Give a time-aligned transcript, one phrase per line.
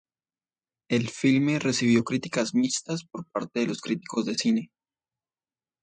[0.89, 4.71] El filme recibió críticas mixtas por parte de los críticos de cine.